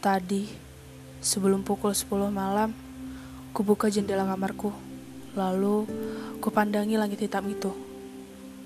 Tadi, 0.00 0.48
sebelum 1.20 1.60
pukul 1.60 1.92
10 1.92 2.32
malam, 2.32 2.72
kubuka 3.52 3.92
jendela 3.92 4.24
kamarku. 4.24 4.72
Lalu, 5.36 5.84
kupandangi 6.40 6.96
langit 6.96 7.20
hitam 7.20 7.44
itu. 7.52 7.68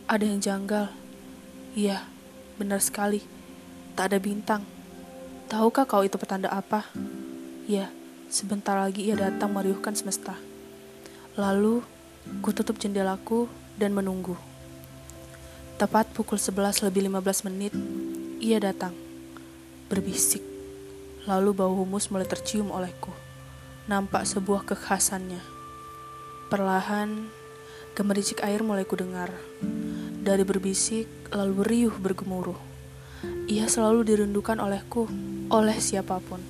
Ada 0.06 0.30
yang 0.30 0.38
janggal. 0.38 0.94
Iya, 1.74 2.06
benar 2.54 2.78
sekali. 2.78 3.18
Tak 3.98 4.14
ada 4.14 4.22
bintang. 4.22 4.62
Tahukah 5.50 5.82
kau 5.90 6.06
itu 6.06 6.14
petanda 6.22 6.54
apa? 6.54 6.86
Ya, 7.66 7.90
sebentar 8.30 8.78
lagi 8.78 9.02
ia 9.02 9.18
datang 9.18 9.50
meriuhkan 9.50 9.98
semesta. 9.98 10.38
Lalu, 11.34 11.82
kututup 12.46 12.78
jendelaku 12.78 13.50
dan 13.74 13.90
menunggu. 13.90 14.38
Tepat 15.82 16.06
pukul 16.14 16.38
11 16.38 16.86
lebih 16.86 17.10
15 17.10 17.50
menit, 17.50 17.74
ia 18.38 18.62
datang. 18.62 18.94
Berbisik. 19.90 20.53
Lalu 21.24 21.50
bau 21.56 21.72
humus 21.72 22.12
mulai 22.12 22.28
tercium 22.28 22.68
olehku. 22.68 23.12
Nampak 23.88 24.28
sebuah 24.28 24.68
kekhasannya. 24.68 25.40
Perlahan, 26.52 27.28
gemericik 27.96 28.44
air 28.44 28.60
mulai 28.60 28.84
kudengar. 28.84 29.32
Dari 30.24 30.44
berbisik, 30.44 31.08
lalu 31.32 31.60
riuh 31.64 31.96
bergemuruh. 31.96 32.56
Ia 33.48 33.68
selalu 33.68 34.04
dirindukan 34.04 34.60
olehku, 34.60 35.08
oleh 35.52 35.76
siapa 35.80 36.20
pun. 36.20 36.40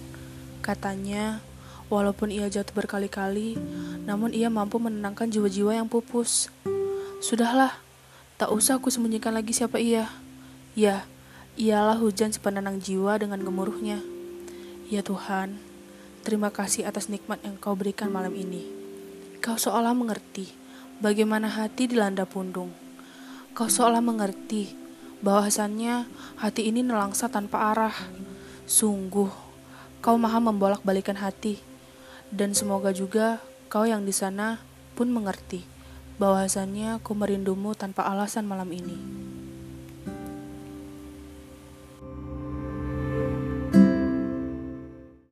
Katanya, 0.62 1.42
walaupun 1.91 2.30
ia 2.30 2.47
jatuh 2.50 2.75
berkali-kali, 2.75 3.59
namun 4.06 4.30
ia 4.30 4.50
mampu 4.50 4.78
menenangkan 4.83 5.30
jiwa-jiwa 5.30 5.78
yang 5.78 5.91
pupus. 5.91 6.50
Sudahlah, 7.22 7.84
Tak 8.34 8.50
usah 8.50 8.83
aku 8.83 8.91
sembunyikan 8.91 9.30
lagi 9.30 9.55
siapa 9.55 9.78
ia. 9.78 10.11
Ya, 10.75 11.06
ialah 11.55 11.95
hujan 11.95 12.34
si 12.34 12.42
penenang 12.42 12.83
jiwa 12.83 13.14
dengan 13.14 13.39
gemuruhnya. 13.39 14.14
Ya 14.84 15.00
Tuhan, 15.00 15.56
terima 16.28 16.52
kasih 16.52 16.84
atas 16.84 17.08
nikmat 17.08 17.40
yang 17.40 17.56
kau 17.56 17.72
berikan 17.72 18.12
malam 18.12 18.36
ini. 18.36 18.68
Kau 19.40 19.56
seolah 19.56 19.96
mengerti 19.96 20.52
bagaimana 21.00 21.48
hati 21.48 21.88
dilanda 21.88 22.28
pundung. 22.28 22.68
Kau 23.56 23.64
seolah 23.64 24.05
mengerti 24.05 24.77
bahwasannya 25.24 26.05
hati 26.36 26.68
ini 26.68 26.84
nelangsa 26.84 27.32
tanpa 27.32 27.72
arah. 27.72 27.96
Sungguh, 28.68 29.32
kau 30.05 30.20
maha 30.20 30.36
membolak-balikan 30.36 31.16
hati. 31.16 31.64
Dan 32.28 32.52
semoga 32.52 32.92
juga 32.92 33.40
kau 33.72 33.88
yang 33.88 34.05
di 34.05 34.12
sana 34.12 34.60
pun 34.92 35.08
mengerti 35.08 35.64
bahwasannya 36.20 37.00
aku 37.00 37.16
merindumu 37.16 37.72
tanpa 37.72 38.05
alasan 38.05 38.44
malam 38.44 38.68
ini. 38.68 39.00